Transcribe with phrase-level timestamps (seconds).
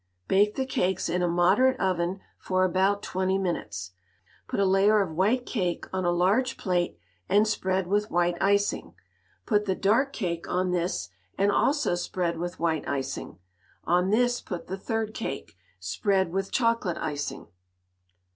[0.27, 3.91] Bake the cakes in a moderate oven for about twenty minutes.
[4.47, 6.97] Put a layer of white cake on a large plate,
[7.29, 8.95] and spread with white icing.
[9.45, 13.37] Put the dark cake on this, and also spread with white icing.
[13.83, 15.55] On this put the third cake.
[15.79, 17.45] Spread with chocolate icing.